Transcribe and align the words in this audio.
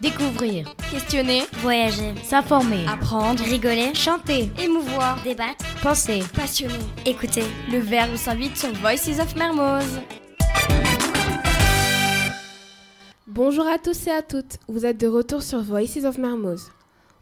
Découvrir, 0.00 0.72
questionner, 0.92 1.42
voyager, 1.54 2.14
s'informer, 2.22 2.86
apprendre, 2.86 3.42
rigoler, 3.42 3.92
chanter, 3.96 4.48
émouvoir, 4.62 5.20
débattre, 5.24 5.64
penser, 5.82 6.20
passionner. 6.34 6.74
écouter. 7.04 7.42
Le 7.72 7.78
verbe 7.78 8.14
s'invite 8.14 8.56
sur 8.56 8.72
Voices 8.74 9.18
of 9.20 9.34
Mermoz. 9.34 10.00
Bonjour 13.26 13.66
à 13.66 13.78
tous 13.78 14.06
et 14.06 14.12
à 14.12 14.22
toutes, 14.22 14.58
vous 14.68 14.86
êtes 14.86 15.00
de 15.00 15.08
retour 15.08 15.42
sur 15.42 15.62
Voices 15.62 16.04
of 16.04 16.16
Mermoz. 16.16 16.70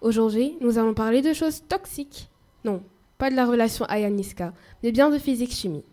Aujourd'hui, 0.03 0.59
nous 0.61 0.77
allons 0.77 0.93
parler 0.93 1.23
de 1.23 1.33
choses 1.33 1.63
toxiques. 1.67 2.29
Non, 2.63 2.83
pas 3.17 3.31
de 3.31 3.37
la 3.37 3.47
relation 3.47 3.87
Aya-Niska, 3.87 4.53
mais 4.83 4.93
bien 4.93 5.09
de 5.09 5.19
physique-chimie. 5.19 5.85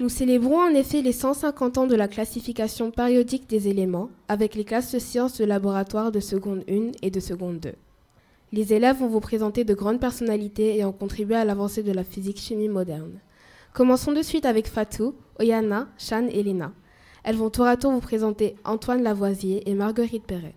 Nous 0.00 0.08
célébrons 0.08 0.60
en 0.60 0.74
effet 0.74 1.02
les 1.02 1.12
150 1.12 1.78
ans 1.78 1.86
de 1.86 1.94
la 1.94 2.08
classification 2.08 2.90
périodique 2.90 3.48
des 3.48 3.68
éléments 3.68 4.10
avec 4.26 4.56
les 4.56 4.64
classes 4.64 4.92
de 4.92 4.98
sciences 4.98 5.38
de 5.38 5.44
laboratoire 5.44 6.10
de 6.10 6.18
seconde 6.18 6.64
1 6.68 6.90
et 7.02 7.10
de 7.12 7.20
seconde 7.20 7.60
2. 7.60 7.72
Les 8.50 8.72
élèves 8.72 8.98
vont 8.98 9.06
vous 9.06 9.20
présenter 9.20 9.62
de 9.62 9.72
grandes 9.72 10.00
personnalités 10.00 10.78
et 10.78 10.84
ont 10.84 10.92
contribué 10.92 11.36
à 11.36 11.44
l'avancée 11.44 11.84
de 11.84 11.92
la 11.92 12.02
physique-chimie 12.02 12.68
moderne. 12.68 13.20
Commençons 13.72 14.12
de 14.12 14.22
suite 14.22 14.46
avec 14.46 14.66
Fatou, 14.66 15.14
Oyana, 15.38 15.86
Chan 15.96 16.26
et 16.28 16.42
Léna. 16.42 16.72
Elles 17.22 17.36
vont 17.36 17.50
tour 17.50 17.66
à 17.66 17.76
tour 17.76 17.92
vous 17.92 18.00
présenter 18.00 18.56
Antoine 18.64 19.02
Lavoisier 19.02 19.68
et 19.70 19.74
Marguerite 19.74 20.24
Perret. 20.24 20.54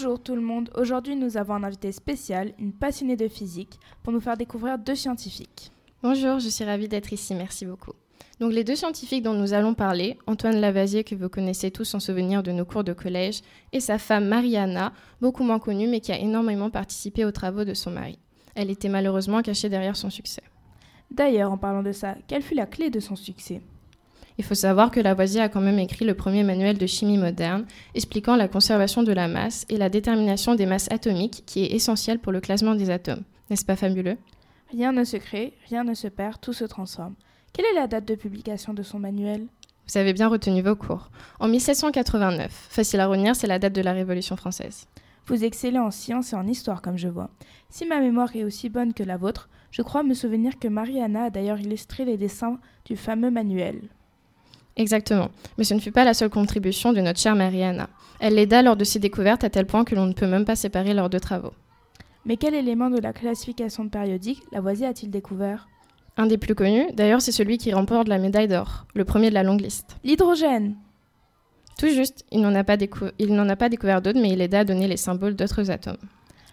Bonjour 0.00 0.22
tout 0.22 0.36
le 0.36 0.40
monde, 0.40 0.70
aujourd'hui 0.76 1.16
nous 1.16 1.36
avons 1.36 1.54
un 1.54 1.64
invité 1.64 1.90
spécial, 1.90 2.52
une 2.60 2.72
passionnée 2.72 3.16
de 3.16 3.26
physique, 3.26 3.80
pour 4.04 4.12
nous 4.12 4.20
faire 4.20 4.36
découvrir 4.36 4.78
deux 4.78 4.94
scientifiques. 4.94 5.72
Bonjour, 6.04 6.38
je 6.38 6.48
suis 6.48 6.62
ravie 6.62 6.86
d'être 6.86 7.12
ici, 7.12 7.34
merci 7.34 7.66
beaucoup. 7.66 7.90
Donc 8.38 8.52
les 8.52 8.62
deux 8.62 8.76
scientifiques 8.76 9.24
dont 9.24 9.34
nous 9.34 9.54
allons 9.54 9.74
parler, 9.74 10.16
Antoine 10.28 10.60
Lavoisier 10.60 11.02
que 11.02 11.16
vous 11.16 11.28
connaissez 11.28 11.72
tous 11.72 11.94
en 11.94 11.98
souvenir 11.98 12.44
de 12.44 12.52
nos 12.52 12.64
cours 12.64 12.84
de 12.84 12.92
collège, 12.92 13.40
et 13.72 13.80
sa 13.80 13.98
femme 13.98 14.28
Mariana, 14.28 14.92
beaucoup 15.20 15.42
moins 15.42 15.58
connue 15.58 15.88
mais 15.88 15.98
qui 15.98 16.12
a 16.12 16.20
énormément 16.20 16.70
participé 16.70 17.24
aux 17.24 17.32
travaux 17.32 17.64
de 17.64 17.74
son 17.74 17.90
mari. 17.90 18.20
Elle 18.54 18.70
était 18.70 18.88
malheureusement 18.88 19.42
cachée 19.42 19.68
derrière 19.68 19.96
son 19.96 20.10
succès. 20.10 20.44
D'ailleurs, 21.10 21.50
en 21.50 21.58
parlant 21.58 21.82
de 21.82 21.90
ça, 21.90 22.14
quelle 22.28 22.42
fut 22.42 22.54
la 22.54 22.66
clé 22.66 22.90
de 22.90 23.00
son 23.00 23.16
succès? 23.16 23.62
Il 24.38 24.44
faut 24.44 24.54
savoir 24.54 24.92
que 24.92 25.00
Lavoisier 25.00 25.40
a 25.40 25.48
quand 25.48 25.60
même 25.60 25.80
écrit 25.80 26.04
le 26.04 26.14
premier 26.14 26.44
manuel 26.44 26.78
de 26.78 26.86
chimie 26.86 27.18
moderne, 27.18 27.66
expliquant 27.94 28.36
la 28.36 28.46
conservation 28.46 29.02
de 29.02 29.12
la 29.12 29.26
masse 29.26 29.66
et 29.68 29.76
la 29.76 29.88
détermination 29.88 30.54
des 30.54 30.64
masses 30.64 30.90
atomiques, 30.92 31.42
qui 31.44 31.64
est 31.64 31.74
essentielle 31.74 32.20
pour 32.20 32.30
le 32.30 32.40
classement 32.40 32.76
des 32.76 32.88
atomes. 32.88 33.24
N'est-ce 33.50 33.64
pas 33.64 33.76
fabuleux? 33.76 34.16
Rien 34.70 34.92
ne 34.92 35.02
se 35.02 35.16
crée, 35.16 35.54
rien 35.68 35.82
ne 35.82 35.94
se 35.94 36.06
perd, 36.06 36.40
tout 36.40 36.52
se 36.52 36.64
transforme. 36.64 37.14
Quelle 37.52 37.66
est 37.66 37.74
la 37.74 37.88
date 37.88 38.06
de 38.06 38.14
publication 38.14 38.74
de 38.74 38.84
son 38.84 39.00
manuel? 39.00 39.46
Vous 39.88 39.98
avez 39.98 40.12
bien 40.12 40.28
retenu 40.28 40.62
vos 40.62 40.76
cours. 40.76 41.10
En 41.40 41.48
1789. 41.48 42.68
Facile 42.70 43.00
à 43.00 43.06
retenir, 43.06 43.34
c'est 43.34 43.46
la 43.46 43.58
date 43.58 43.72
de 43.72 43.80
la 43.80 43.92
Révolution 43.92 44.36
française. 44.36 44.86
Vous 45.26 45.44
excellez 45.44 45.78
en 45.78 45.90
sciences 45.90 46.32
et 46.32 46.36
en 46.36 46.46
histoire, 46.46 46.80
comme 46.80 46.96
je 46.96 47.08
vois. 47.08 47.30
Si 47.70 47.86
ma 47.86 47.98
mémoire 47.98 48.36
est 48.36 48.44
aussi 48.44 48.68
bonne 48.68 48.94
que 48.94 49.02
la 49.02 49.16
vôtre, 49.16 49.48
je 49.70 49.82
crois 49.82 50.02
me 50.02 50.14
souvenir 50.14 50.58
que 50.58 50.68
Mariana 50.68 51.24
a 51.24 51.30
d'ailleurs 51.30 51.58
illustré 51.58 52.04
les 52.04 52.16
dessins 52.16 52.58
du 52.84 52.96
fameux 52.96 53.30
manuel. 53.30 53.80
Exactement. 54.78 55.28
Mais 55.58 55.64
ce 55.64 55.74
ne 55.74 55.80
fut 55.80 55.92
pas 55.92 56.04
la 56.04 56.14
seule 56.14 56.30
contribution 56.30 56.92
de 56.92 57.00
notre 57.00 57.18
chère 57.18 57.34
Mariana. 57.34 57.90
Elle 58.20 58.36
l'aida 58.36 58.62
lors 58.62 58.76
de 58.76 58.84
ses 58.84 59.00
découvertes 59.00 59.44
à 59.44 59.50
tel 59.50 59.66
point 59.66 59.84
que 59.84 59.94
l'on 59.94 60.06
ne 60.06 60.12
peut 60.12 60.26
même 60.26 60.44
pas 60.44 60.56
séparer 60.56 60.94
leurs 60.94 61.10
deux 61.10 61.20
travaux. 61.20 61.52
Mais 62.24 62.36
quel 62.36 62.54
élément 62.54 62.88
de 62.88 63.00
la 63.00 63.12
classification 63.12 63.88
périodique 63.88 64.42
Lavoisier 64.52 64.86
a-t-il 64.86 65.10
découvert? 65.10 65.68
Un 66.16 66.26
des 66.26 66.38
plus 66.38 66.54
connus, 66.54 66.86
d'ailleurs, 66.94 67.20
c'est 67.20 67.32
celui 67.32 67.58
qui 67.58 67.72
remporte 67.72 68.08
la 68.08 68.18
médaille 68.18 68.48
d'or, 68.48 68.86
le 68.94 69.04
premier 69.04 69.30
de 69.30 69.34
la 69.34 69.42
longue 69.42 69.60
liste. 69.60 69.96
L'hydrogène 70.04 70.76
Tout 71.78 71.88
juste, 71.88 72.24
il 72.32 72.40
n'en 72.40 72.54
a 72.54 72.64
pas, 72.64 72.74
a 72.74 73.56
pas 73.56 73.68
découvert 73.68 74.02
d'autres, 74.02 74.20
mais 74.20 74.30
il 74.30 74.40
aida 74.40 74.60
à 74.60 74.64
donner 74.64 74.88
les 74.88 74.96
symboles 74.96 75.36
d'autres 75.36 75.70
atomes. 75.70 75.96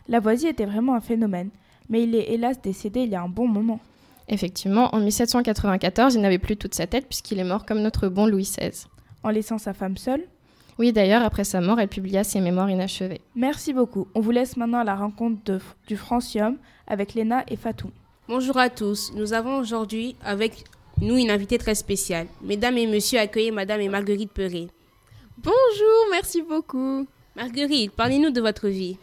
Lavoisier 0.08 0.50
était 0.50 0.66
vraiment 0.66 0.96
un 0.96 1.02
phénomène, 1.02 1.50
mais 1.90 2.04
il 2.04 2.16
est 2.16 2.32
hélas 2.32 2.62
décédé 2.62 3.02
il 3.02 3.10
y 3.10 3.16
a 3.16 3.22
un 3.22 3.30
bon 3.30 3.48
moment. 3.48 3.80
Effectivement, 4.28 4.94
en 4.96 5.00
1794, 5.00 6.16
il 6.16 6.22
n'avait 6.22 6.40
plus 6.40 6.58
toute 6.58 6.74
sa 6.74 6.88
tête 6.88 7.08
puisqu'il 7.08 7.40
est 7.40 7.44
mort 7.44 7.66
comme 7.66 7.82
notre 7.82 8.08
bon 8.08 8.26
Louis 8.26 8.44
XVI. 8.44 8.86
En 9.24 9.30
laissant 9.30 9.58
sa 9.58 9.74
femme 9.74 9.98
seule 9.98 10.24
Oui, 10.80 10.92
d'ailleurs, 10.94 11.24
après 11.24 11.44
sa 11.44 11.62
mort, 11.62 11.80
elle 11.80 11.88
publia 11.88 12.24
ses 12.24 12.42
mémoires 12.42 12.70
inachevées. 12.70 13.22
Merci 13.36 13.74
beaucoup. 13.74 14.08
On 14.16 14.22
vous 14.22 14.32
laisse 14.32 14.58
maintenant 14.58 14.80
à 14.80 14.84
la 14.84 14.96
rencontre 14.96 15.60
du 15.88 15.98
Francium 15.98 16.58
avec 16.88 17.14
Léna 17.14 17.44
et 17.48 17.56
Fatou. 17.56 17.92
Bonjour 18.28 18.58
à 18.58 18.70
tous. 18.70 19.12
Nous 19.16 19.34
avons 19.34 19.58
aujourd'hui 19.58 20.16
avec 20.24 20.64
nous 21.02 21.18
une 21.18 21.30
invitée 21.30 21.58
très 21.58 21.76
spéciale. 21.76 22.28
Mesdames 22.42 22.78
et 22.78 22.88
messieurs, 22.88 23.20
accueillez 23.20 23.52
Madame 23.52 23.82
et 23.82 23.90
Marguerite 23.90 24.32
Perret. 24.32 24.68
Bonjour, 25.38 26.06
merci 26.12 26.42
beaucoup. 26.42 27.06
Marguerite, 27.36 27.92
parlez-nous 27.92 28.30
de 28.32 28.42
votre 28.42 28.68
vie. 28.70 28.98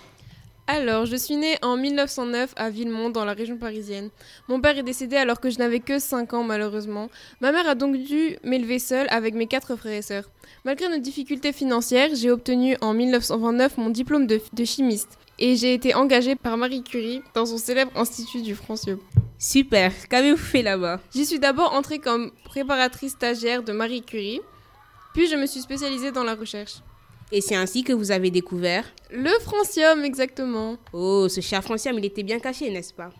Alors, 0.68 1.06
je 1.06 1.16
suis 1.16 1.36
née 1.36 1.56
en 1.62 1.76
1909 1.76 2.54
à 2.56 2.70
Villemont, 2.70 3.10
dans 3.10 3.24
la 3.24 3.32
région 3.32 3.56
parisienne. 3.56 4.10
Mon 4.48 4.60
père 4.60 4.78
est 4.78 4.84
décédé 4.84 5.16
alors 5.16 5.40
que 5.40 5.50
je 5.50 5.58
n'avais 5.58 5.80
que 5.80 5.98
5 5.98 6.34
ans, 6.34 6.44
malheureusement. 6.44 7.08
Ma 7.40 7.50
mère 7.50 7.68
a 7.68 7.74
donc 7.74 7.96
dû 7.96 8.36
m'élever 8.44 8.78
seule 8.78 9.08
avec 9.10 9.34
mes 9.34 9.48
quatre 9.48 9.74
frères 9.74 9.98
et 9.98 10.02
sœurs. 10.02 10.30
Malgré 10.64 10.88
nos 10.88 10.98
difficultés 10.98 11.52
financières, 11.52 12.10
j'ai 12.14 12.30
obtenu 12.30 12.76
en 12.80 12.94
1929 12.94 13.76
mon 13.78 13.90
diplôme 13.90 14.28
de, 14.28 14.40
chimiste. 14.64 15.18
Et 15.40 15.56
j'ai 15.56 15.74
été 15.74 15.96
engagée 15.96 16.36
par 16.36 16.56
Marie 16.56 16.84
Curie 16.84 17.22
dans 17.34 17.46
son 17.46 17.58
célèbre 17.58 17.90
institut 17.96 18.42
du 18.42 18.54
Francieux. 18.54 19.00
Super, 19.40 19.92
qu'avez-vous 20.08 20.36
fait 20.36 20.62
là-bas? 20.62 21.00
J'y 21.12 21.26
suis 21.26 21.40
d'abord 21.40 21.74
entrée 21.74 21.98
comme 21.98 22.30
préparatrice 22.44 23.12
stagiaire 23.12 23.64
de 23.64 23.72
Marie 23.72 24.02
Curie, 24.02 24.40
puis 25.12 25.26
je 25.26 25.34
me 25.34 25.46
suis 25.46 25.60
spécialisée 25.60 26.12
dans 26.12 26.22
la 26.22 26.36
recherche. 26.36 26.82
Et 27.34 27.40
c'est 27.40 27.54
ainsi 27.54 27.82
que 27.82 27.94
vous 27.94 28.10
avez 28.10 28.30
découvert 28.30 28.84
Le 29.10 29.30
francium, 29.40 30.04
exactement. 30.04 30.76
Oh, 30.92 31.28
ce 31.30 31.40
cher 31.40 31.64
francium, 31.64 31.98
il 31.98 32.04
était 32.04 32.22
bien 32.22 32.38
caché, 32.38 32.70
n'est-ce 32.70 32.92
pas? 32.92 33.10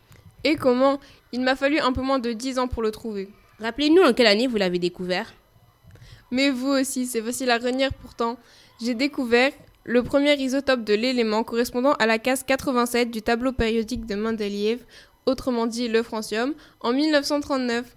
Et 0.45 0.56
comment? 0.56 1.00
Il 1.33 1.41
m'a 1.41 1.56
fallu 1.56 1.78
un 1.78 1.93
peu 1.95 2.03
moins 2.03 2.19
de 2.19 2.33
10 2.33 2.59
ans 2.59 2.69
pour 2.69 2.83
le 2.83 2.91
trouver. 2.91 3.31
Rappelez-nous 3.59 4.03
en 4.03 4.12
quelle 4.12 4.27
année 4.27 4.47
vous 4.47 4.59
l'avez 4.59 4.78
découvert 4.78 5.33
Mais 6.31 6.50
vous 6.50 6.69
aussi, 6.69 7.06
c'est 7.06 7.23
facile 7.23 7.50
à 7.50 7.56
retenir 7.56 7.91
pourtant. 7.95 8.37
J'ai 8.83 8.95
découvert 8.95 9.53
le 9.84 10.03
premier 10.03 10.34
isotope 10.34 10.84
de 10.84 10.93
l'élément 10.93 11.43
correspondant 11.43 11.94
à 11.94 12.05
la 12.05 12.19
case 12.19 12.43
87 12.43 13.11
du 13.11 13.23
tableau 13.23 13.53
périodique 13.53 14.05
de 14.05 14.15
Mendeleïev, 14.15 14.81
autrement 15.25 15.67
dit 15.67 15.89
le 15.89 16.03
francium, 16.03 16.53
en 16.81 16.93
1939. 16.93 17.97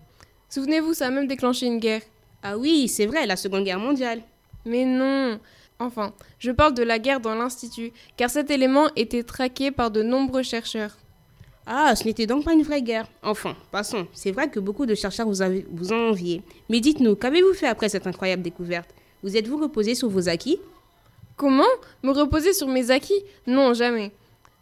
Souvenez-vous, 0.49 0.93
ça 0.93 1.07
a 1.07 1.09
même 1.09 1.27
déclenché 1.27 1.65
une 1.65 1.79
guerre. 1.79 2.03
Ah 2.41 2.57
oui, 2.57 2.87
c'est 2.87 3.05
vrai, 3.05 3.25
la 3.25 3.35
Seconde 3.35 3.65
Guerre 3.65 3.79
mondiale. 3.79 4.21
Mais 4.65 4.85
non, 4.85 5.39
Enfin, 5.79 6.13
je 6.39 6.51
parle 6.51 6.73
de 6.73 6.83
la 6.83 6.99
guerre 6.99 7.19
dans 7.19 7.35
l'Institut, 7.35 7.91
car 8.15 8.29
cet 8.29 8.49
élément 8.49 8.87
était 8.95 9.23
traqué 9.23 9.71
par 9.71 9.91
de 9.91 10.03
nombreux 10.03 10.43
chercheurs. 10.43 10.97
Ah, 11.67 11.95
ce 11.95 12.05
n'était 12.05 12.27
donc 12.27 12.45
pas 12.45 12.53
une 12.53 12.61
vraie 12.61 12.81
guerre. 12.81 13.07
Enfin, 13.23 13.55
passons. 13.71 14.07
C'est 14.13 14.31
vrai 14.31 14.49
que 14.49 14.59
beaucoup 14.59 14.85
de 14.85 14.93
chercheurs 14.93 15.27
vous, 15.27 15.41
avez, 15.41 15.65
vous 15.71 15.91
ont 15.93 16.09
envié. 16.09 16.43
Mais 16.69 16.79
dites-nous, 16.79 17.15
qu'avez-vous 17.15 17.53
fait 17.53 17.67
après 17.67 17.89
cette 17.89 18.07
incroyable 18.07 18.43
découverte? 18.43 18.89
Vous 19.23 19.35
êtes-vous 19.35 19.57
reposé 19.57 19.95
sur 19.95 20.07
vos 20.07 20.29
acquis? 20.29 20.59
Comment? 21.37 21.63
Me 22.03 22.11
reposer 22.11 22.53
sur 22.53 22.67
mes 22.67 22.91
acquis? 22.91 23.19
Non, 23.47 23.73
jamais. 23.73 24.11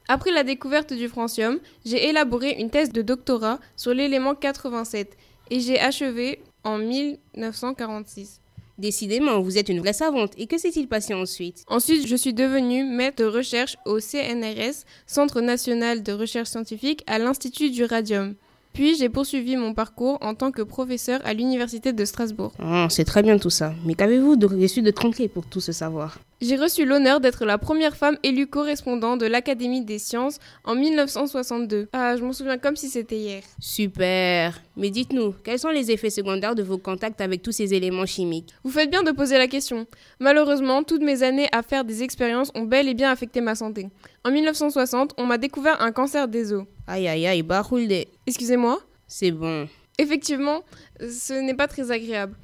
Après 0.08 0.32
la 0.32 0.44
découverte 0.44 0.94
du 0.94 1.08
francium, 1.10 1.60
j'ai 1.86 2.10
élaboré 2.10 2.52
une 2.60 2.70
thèse 2.70 2.92
de 2.92 3.02
doctorat 3.02 3.60
sur 3.76 3.94
l'élément 3.94 4.34
87 4.34 5.18
et 5.50 5.60
j'ai 5.60 5.80
achevé 5.80 6.42
en 6.64 6.78
1946. 6.78 8.40
Décidément, 8.84 9.40
vous 9.40 9.58
êtes 9.58 9.70
une 9.70 9.80
vraie 9.80 9.94
savante. 9.94 10.34
Et 10.38 10.46
que 10.46 10.58
s'est-il 10.58 10.90
passé 10.90 11.14
ensuite? 11.14 11.64
Ensuite, 11.68 12.06
je 12.06 12.18
suis 12.18 12.34
devenue 12.34 12.84
maître 12.84 13.24
de 13.24 13.30
recherche 13.30 13.78
au 13.86 14.02
CNRS, 14.02 14.84
Centre 15.08 15.40
national 15.40 16.04
de 16.04 16.12
recherche 16.12 16.50
scientifique, 16.50 17.02
à 17.08 17.18
l'Institut 17.18 17.70
du 17.70 17.86
Radium. 17.86 18.36
Puis 18.74 18.96
j'ai 18.96 19.08
poursuivi 19.08 19.56
mon 19.56 19.76
parcours 19.76 20.18
en 20.22 20.34
tant 20.34 20.52
que 20.52 20.64
professeur 20.64 21.22
à 21.26 21.34
l'Université 21.36 21.94
de 21.94 22.06
Strasbourg. 22.06 22.52
Oh, 22.60 22.88
c'est 22.90 23.06
très 23.06 23.22
bien 23.22 23.38
tout 23.38 23.52
ça. 23.52 23.74
Mais 23.86 23.94
qu'avez-vous 23.94 24.36
reçu 24.60 24.82
de 24.82 24.90
tranquille 24.90 25.30
pour 25.30 25.46
tout 25.46 25.62
ce 25.62 25.72
savoir? 25.72 26.18
J'ai 26.42 26.58
reçu 26.58 26.84
l'honneur 26.84 27.20
d'être 27.22 27.46
la 27.46 27.58
première 27.58 27.96
femme 27.96 28.18
élue 28.24 28.48
correspondant 28.48 29.16
de 29.16 29.26
l'Académie 29.28 29.86
des 29.86 30.00
sciences 30.00 30.40
en 30.66 30.76
1962. 30.76 31.88
Ah, 31.94 32.18
je 32.18 32.24
m'en 32.24 32.34
souviens 32.34 32.58
comme 32.58 32.76
si 32.76 32.90
c'était 32.90 33.16
hier. 33.16 33.44
Super. 33.60 34.60
Mais 34.76 34.90
dites-nous, 34.90 35.36
quels 35.44 35.60
sont 35.60 35.70
les 35.70 35.92
effets 35.92 36.10
secondaires 36.10 36.56
de 36.56 36.64
vos 36.64 36.80
contacts 36.80 37.22
avec 37.22 37.44
tous 37.44 37.52
ces 37.52 37.74
éléments 37.74 38.08
chimiques? 38.08 38.54
Vous 38.64 38.72
faites 38.72 38.90
bien 38.90 39.04
de 39.04 39.12
poser 39.12 39.38
la 39.38 39.48
question. 39.48 39.86
Malheureusement, 40.20 40.84
toutes 40.84 41.04
mes 41.04 41.22
années 41.24 41.48
à 41.52 41.62
faire 41.62 41.86
des 41.86 42.04
expériences 42.04 42.52
ont 42.56 42.64
bel 42.64 42.90
et 42.90 42.94
bien 42.94 43.12
affecté 43.12 43.40
ma 43.40 43.56
santé. 43.56 43.88
En 44.26 44.32
1960, 44.32 45.14
on 45.18 45.26
m'a 45.26 45.38
découvert 45.38 45.82
un 45.82 45.92
cancer 45.92 46.28
des 46.28 46.52
os. 46.52 46.66
Aïe 46.88 47.08
aïe 47.08 47.28
aïe, 47.28 47.44
baroulde. 47.44 48.06
Excusez-moi 48.28 48.80
C'est 49.08 49.32
bon. 49.32 49.68
Effectivement, 49.98 50.62
ce 51.00 51.34
n'est 51.34 51.54
pas 51.54 51.68
très 51.68 51.92
agréable. 51.92 52.36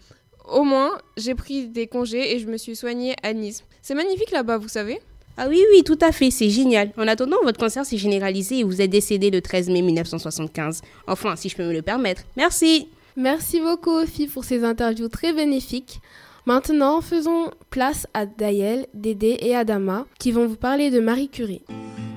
au 0.52 0.64
moins, 0.64 0.92
j'ai 1.18 1.36
pris 1.36 1.68
des 1.68 1.88
congés 1.88 2.36
et 2.36 2.40
je 2.40 2.48
me 2.48 2.58
suis 2.58 2.76
soignée 2.76 3.16
à 3.24 3.34
Nice. 3.34 3.64
C'est 3.82 3.96
magnifique 3.96 4.32
là-bas, 4.32 4.58
vous 4.58 4.68
savez 4.68 5.00
Ah 5.38 5.48
oui, 5.48 5.64
oui, 5.74 5.84
tout 5.84 5.98
à 6.02 6.12
fait, 6.12 6.32
c'est 6.32 6.50
génial. 6.50 6.92
En 6.98 7.08
attendant, 7.08 7.38
votre 7.44 7.60
cancer 7.60 7.86
s'est 7.86 7.98
généralisé 7.98 8.60
et 8.60 8.64
vous 8.64 8.82
êtes 8.82 8.90
décédé 8.90 9.30
le 9.32 9.42
13 9.42 9.70
mai 9.70 9.82
1975. 9.82 10.82
Enfin, 11.08 11.36
si 11.36 11.50
je 11.50 11.56
peux 11.56 11.64
me 11.66 11.74
le 11.74 11.82
permettre. 11.82 12.24
Merci. 12.36 12.88
Merci 13.16 13.60
beaucoup, 13.62 13.92
Ophi, 13.92 14.28
pour 14.28 14.44
ces 14.44 14.64
interviews 14.64 15.08
très 15.10 15.34
bénéfiques. 15.34 16.00
Maintenant, 16.46 17.02
faisons 17.02 17.52
place 17.70 18.08
à 18.14 18.26
Daël, 18.26 18.88
Dédé 18.94 19.38
et 19.42 19.56
Adama 19.56 20.06
qui 20.20 20.32
vont 20.32 20.48
vous 20.48 20.56
parler 20.56 20.90
de 20.90 21.00
Marie 21.00 21.30
Curie. 21.30 21.62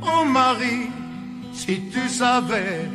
Oh 0.02 0.24
Marie, 0.24 0.88
si 1.52 1.80
tu 1.92 2.08
savais 2.08 2.88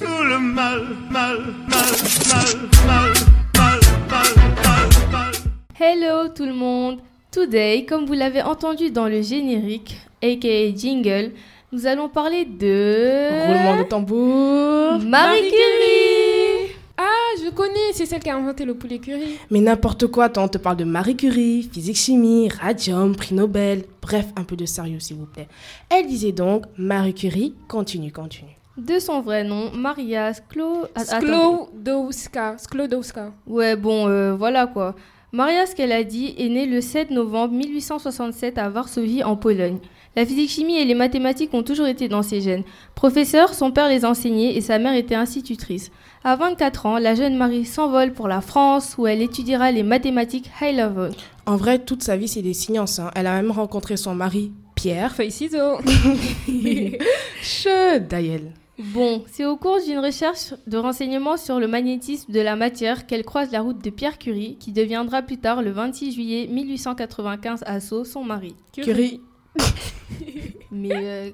tout 0.00 0.24
le 0.24 0.38
mal, 0.38 0.80
mal, 1.10 1.36
mal, 1.68 1.90
mal, 2.30 2.48
mal, 2.86 3.12
mal, 3.54 3.80
mal, 4.08 4.28
mal, 4.64 4.88
mal. 5.12 5.32
Hello 5.78 6.28
tout 6.34 6.46
le 6.46 6.54
monde 6.54 7.00
Today, 7.30 7.84
comme 7.84 8.06
vous 8.06 8.14
l'avez 8.14 8.40
entendu 8.40 8.90
dans 8.90 9.08
le 9.08 9.20
générique, 9.20 9.98
aka 10.22 10.74
jingle, 10.74 11.32
nous 11.70 11.86
allons 11.86 12.08
parler 12.08 12.46
de... 12.46 13.46
Roulement 13.46 13.76
de 13.76 13.82
tambour. 13.86 14.98
Marie 15.06 15.40
Curie 15.42 16.74
Ah, 16.96 17.36
je 17.44 17.50
connais, 17.50 17.92
c'est 17.92 18.06
celle 18.06 18.20
qui 18.20 18.30
a 18.30 18.36
inventé 18.36 18.64
le 18.64 18.74
poulet 18.74 18.98
curry. 18.98 19.38
Mais 19.50 19.60
n'importe 19.60 20.06
quoi, 20.06 20.30
toi, 20.30 20.44
on 20.44 20.48
te 20.48 20.56
parle 20.58 20.78
de 20.78 20.84
Marie 20.84 21.16
Curie, 21.16 21.68
physique-chimie, 21.70 22.48
radium, 22.48 23.14
prix 23.14 23.34
Nobel. 23.34 23.84
Bref, 24.00 24.26
un 24.34 24.44
peu 24.44 24.56
de 24.56 24.64
sérieux, 24.64 24.98
s'il 24.98 25.16
vous 25.16 25.26
plaît. 25.26 25.48
Elle 25.90 26.06
disait 26.06 26.32
donc 26.32 26.64
Marie 26.78 27.14
Curie, 27.14 27.54
continue, 27.68 28.10
continue. 28.10 28.59
De 28.86 28.98
son 28.98 29.20
vrai 29.20 29.44
nom, 29.44 29.70
Maria 29.74 30.32
Sklo... 30.32 30.86
Sklodowska. 30.96 32.56
Sklodowska. 32.56 33.32
Ouais, 33.46 33.76
bon, 33.76 34.08
euh, 34.08 34.34
voilà 34.34 34.66
quoi. 34.66 34.94
Maria, 35.32 35.64
dit, 36.04 36.34
est 36.38 36.48
née 36.48 36.66
le 36.66 36.80
7 36.80 37.10
novembre 37.10 37.52
1867 37.54 38.58
à 38.58 38.68
Varsovie, 38.68 39.22
en 39.22 39.36
Pologne. 39.36 39.78
La 40.16 40.26
physique-chimie 40.26 40.78
et 40.78 40.84
les 40.84 40.94
mathématiques 40.94 41.54
ont 41.54 41.62
toujours 41.62 41.86
été 41.86 42.08
dans 42.08 42.22
ses 42.22 42.40
gènes. 42.40 42.64
Professeur, 42.96 43.54
son 43.54 43.70
père 43.70 43.88
les 43.88 44.04
enseignait 44.04 44.56
et 44.56 44.60
sa 44.60 44.78
mère 44.78 44.94
était 44.94 45.14
institutrice. 45.14 45.90
À 46.24 46.34
24 46.36 46.86
ans, 46.86 46.98
la 46.98 47.14
jeune 47.14 47.36
Marie 47.36 47.64
s'envole 47.64 48.12
pour 48.12 48.26
la 48.28 48.40
France 48.40 48.96
où 48.98 49.06
elle 49.06 49.22
étudiera 49.22 49.70
les 49.70 49.82
mathématiques 49.84 50.50
high 50.60 50.74
level. 50.76 51.12
En 51.46 51.56
vrai, 51.56 51.78
toute 51.78 52.02
sa 52.02 52.16
vie, 52.16 52.28
c'est 52.28 52.42
des 52.42 52.54
sciences. 52.54 52.98
hein. 52.98 53.10
Elle 53.14 53.26
a 53.28 53.36
même 53.36 53.52
rencontré 53.52 53.96
son 53.96 54.14
mari, 54.14 54.52
Pierre. 54.74 55.14
Feuille 55.14 55.30
ciseaux. 55.30 55.78
Che, 57.42 57.98
Daël. 58.00 58.52
Bon, 58.80 59.24
c'est 59.26 59.44
au 59.44 59.58
cours 59.58 59.78
d'une 59.84 59.98
recherche 59.98 60.54
de 60.66 60.78
renseignements 60.78 61.36
sur 61.36 61.60
le 61.60 61.68
magnétisme 61.68 62.32
de 62.32 62.40
la 62.40 62.56
matière 62.56 63.06
qu'elle 63.06 63.24
croise 63.24 63.52
la 63.52 63.60
route 63.60 63.84
de 63.84 63.90
Pierre 63.90 64.16
Curie, 64.18 64.56
qui 64.58 64.72
deviendra 64.72 65.20
plus 65.20 65.36
tard 65.36 65.60
le 65.60 65.70
26 65.70 66.12
juillet 66.12 66.46
1895 66.50 67.62
à 67.66 67.78
Sceaux 67.80 68.04
son 68.04 68.24
mari. 68.24 68.54
Curie. 68.72 69.20
Mais 70.70 70.90
euh, 70.94 71.30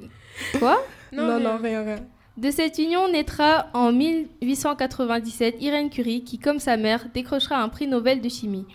quoi? 0.59 0.83
Non, 1.13 1.39
non, 1.39 1.59
rien, 1.63 1.85
rien. 1.85 2.01
De 2.37 2.51
cette 2.51 2.79
union 2.79 3.11
naîtra 3.11 3.69
en 3.75 3.93
1897 3.93 5.57
Irène 5.61 5.89
Curie, 5.89 6.25
qui, 6.25 6.39
comme 6.41 6.59
sa 6.59 6.77
mère, 6.77 7.07
décrochera 7.15 7.63
un 7.63 7.69
prix 7.69 7.87
Nobel 7.87 8.21
de 8.21 8.29
chimie. 8.29 8.67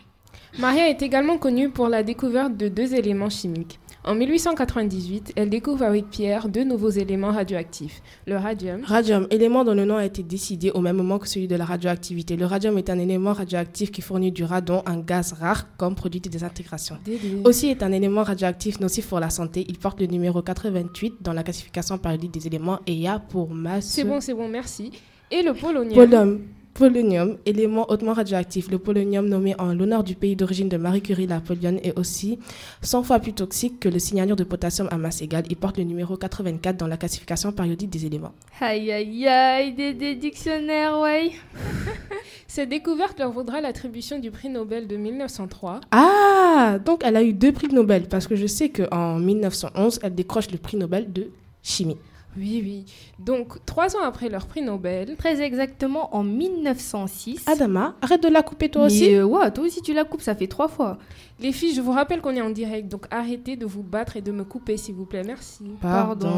Maria 0.60 0.90
est 0.90 1.02
également 1.02 1.38
connue 1.38 1.70
pour 1.70 1.88
la 1.88 2.04
découverte 2.04 2.58
de 2.58 2.68
deux 2.68 2.94
éléments 2.94 3.30
chimiques. 3.30 3.80
En 4.04 4.16
1898, 4.16 5.34
elle 5.36 5.50
découvre 5.50 5.84
avec 5.84 6.10
Pierre 6.10 6.50
deux 6.50 6.64
nouveaux 6.64 6.90
éléments 6.90 7.32
radioactifs, 7.32 8.02
le 8.26 8.36
radium. 8.36 8.82
Radium, 8.84 9.28
élément 9.30 9.64
dont 9.64 9.76
le 9.76 9.86
nom 9.86 9.96
a 9.96 10.06
été 10.06 10.24
décidé 10.24 10.72
au 10.72 10.82
même 10.82 10.98
moment 10.98 11.20
que 11.20 11.28
celui 11.28 11.48
de 11.48 11.56
la 11.56 11.66
radioactivité. 11.66 12.36
Le 12.36 12.48
radium 12.48 12.78
est 12.80 12.90
un 12.90 12.98
élément 12.98 13.32
radioactif 13.34 13.92
qui 13.92 14.02
fournit 14.02 14.32
du 14.32 14.44
radon, 14.44 14.82
un 14.88 15.00
gaz 15.00 15.34
rare, 15.34 15.68
comme 15.78 15.94
produit 15.94 16.20
de 16.20 16.30
désintégration. 16.30 16.98
Dédé. 17.06 17.42
Aussi 17.44 17.68
est 17.68 17.84
un 17.84 17.92
élément 17.92 18.24
radioactif 18.24 18.80
nocif 18.80 19.08
pour 19.08 19.20
la 19.20 19.30
santé. 19.30 19.66
Il 19.70 19.78
porte 19.78 20.02
le 20.02 20.08
numéro 20.08 20.42
88 20.42 21.18
dans 21.22 21.34
la 21.34 21.44
classification 21.44 22.00
périodique 22.00 22.32
des 22.32 22.48
éléments 22.48 22.80
et 22.88 23.08
a 23.08 23.20
pour 23.20 23.52
masse... 23.52 23.86
C'est 23.86 24.04
bon, 24.04 24.20
c'est 24.20 24.34
bon, 24.34 24.50
merci. 24.50 24.92
Et 25.30 25.44
le 25.44 25.54
polonium. 25.54 25.94
Polonium. 25.94 26.40
Polonium, 26.74 27.38
élément 27.46 27.90
hautement 27.92 28.14
radioactif. 28.14 28.72
Le 28.72 28.80
polonium, 28.80 29.28
nommé 29.28 29.56
en 29.60 29.74
l'honneur 29.74 30.04
du 30.04 30.16
pays 30.16 30.36
d'origine 30.36 30.70
de 30.70 30.78
Marie 30.78 31.02
Curie, 31.02 31.28
la 31.28 31.42
Polione, 31.42 31.80
est 31.84 31.98
aussi 32.00 32.40
100 32.82 33.04
fois 33.04 33.20
plus 33.20 33.34
toxique 33.34 33.80
que 33.80 33.90
le 33.90 34.00
cyanure 34.00 34.36
de 34.36 34.44
potassium 34.44 34.88
à 34.92 34.98
masse 34.98 35.22
égale. 35.22 35.44
Il 35.50 35.58
porte 35.58 35.78
le 35.78 35.84
numéro 35.84 36.16
84 36.16 36.78
dans 36.78 36.88
la 36.88 36.98
classification 36.98 37.52
périodique 37.52 37.90
des 37.90 38.06
éléments. 38.06 38.34
Aïe 38.62 38.92
aïe 38.92 39.28
aïe, 39.28 39.74
des, 39.74 39.94
des 39.94 40.16
dictionnaires, 40.16 41.00
ouais. 41.00 41.32
Cette 42.48 42.70
découverte 42.70 43.20
leur 43.20 43.32
vaudra 43.32 43.62
l'attribution 43.62 44.20
du 44.20 44.32
prix 44.32 44.50
Nobel 44.50 44.88
de 44.88 44.96
1903. 44.98 45.82
Ah 45.92 46.78
Donc 46.86 47.02
elle 47.04 47.18
a 47.18 47.24
eu 47.24 47.34
deux 47.34 47.52
prix 47.52 47.68
Nobel, 47.68 48.08
parce 48.08 48.28
que 48.28 48.36
je 48.36 48.48
sais 48.48 48.70
qu'en 48.70 49.20
1911, 49.20 50.00
elle 50.04 50.16
décroche 50.16 50.50
le 50.52 50.58
prix 50.58 50.78
Nobel 50.78 51.12
de 51.12 51.28
chimie. 51.62 51.98
Oui, 52.38 52.62
oui. 52.64 52.86
Donc, 53.20 53.64
trois 53.66 53.96
ans 53.98 54.04
après 54.04 54.30
leur 54.30 54.46
prix 54.48 54.62
Nobel, 54.62 55.16
Très 55.18 55.42
exactement 55.42 56.16
en 56.16 56.24
1906. 56.24 57.44
Adama, 57.48 57.96
arrête 58.02 58.24
de 58.24 58.30
la 58.30 58.42
couper 58.42 58.70
toi 58.70 58.84
Mais, 58.84 58.88
aussi. 58.88 59.16
euh, 59.16 59.26
ouais, 59.26 59.52
toi 59.52 59.66
aussi 59.66 59.82
tu 59.82 59.94
la 59.94 60.04
coupes, 60.06 60.22
ça 60.22 60.34
fait 60.36 60.48
trois 60.48 60.68
fois. 60.68 60.98
les 61.40 61.52
filles, 61.52 61.74
je 61.76 61.82
vous 61.82 61.92
rappelle 61.92 62.22
qu'on 62.22 62.36
est 62.36 62.42
en 62.42 62.50
direct, 62.52 62.88
donc 62.88 63.06
arrêtez 63.12 63.56
de 63.58 63.66
vous 63.66 63.84
battre 63.84 64.16
et 64.18 64.22
de 64.22 64.32
me 64.32 64.44
couper, 64.44 64.78
s'il 64.78 64.96
vous 64.96 65.06
plaît. 65.06 65.24
Merci. 65.26 65.66
Pardon. 65.82 66.32